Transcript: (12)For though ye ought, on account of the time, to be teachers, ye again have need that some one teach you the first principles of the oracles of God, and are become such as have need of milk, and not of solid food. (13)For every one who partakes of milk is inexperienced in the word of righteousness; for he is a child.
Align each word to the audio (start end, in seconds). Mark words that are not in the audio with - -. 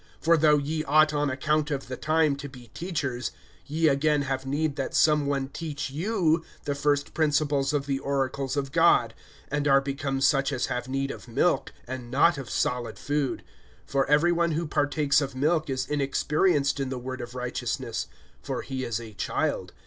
(12)For 0.23 0.39
though 0.41 0.57
ye 0.57 0.83
ought, 0.85 1.13
on 1.13 1.29
account 1.29 1.69
of 1.69 1.87
the 1.87 1.95
time, 1.95 2.35
to 2.35 2.49
be 2.49 2.69
teachers, 2.69 3.29
ye 3.67 3.87
again 3.87 4.23
have 4.23 4.47
need 4.47 4.75
that 4.75 4.95
some 4.95 5.27
one 5.27 5.47
teach 5.49 5.91
you 5.91 6.43
the 6.63 6.73
first 6.73 7.13
principles 7.13 7.71
of 7.71 7.85
the 7.85 7.99
oracles 7.99 8.57
of 8.57 8.71
God, 8.71 9.13
and 9.51 9.67
are 9.67 9.79
become 9.79 10.19
such 10.19 10.51
as 10.51 10.65
have 10.65 10.87
need 10.87 11.11
of 11.11 11.27
milk, 11.27 11.71
and 11.85 12.09
not 12.09 12.39
of 12.39 12.49
solid 12.49 12.97
food. 12.97 13.43
(13)For 13.87 14.07
every 14.07 14.31
one 14.31 14.53
who 14.53 14.65
partakes 14.65 15.21
of 15.21 15.35
milk 15.35 15.69
is 15.69 15.85
inexperienced 15.85 16.79
in 16.79 16.89
the 16.89 16.97
word 16.97 17.21
of 17.21 17.35
righteousness; 17.35 18.07
for 18.41 18.63
he 18.63 18.83
is 18.83 18.99
a 18.99 19.13
child. 19.13 19.71